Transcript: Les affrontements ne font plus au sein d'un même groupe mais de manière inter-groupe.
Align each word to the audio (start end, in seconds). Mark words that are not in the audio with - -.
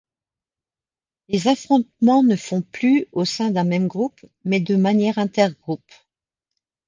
Les 1.27 1.47
affrontements 1.47 2.23
ne 2.23 2.35
font 2.35 2.63
plus 2.63 3.05
au 3.11 3.23
sein 3.23 3.51
d'un 3.51 3.63
même 3.65 3.85
groupe 3.87 4.25
mais 4.45 4.59
de 4.59 4.75
manière 4.75 5.19
inter-groupe. 5.19 5.91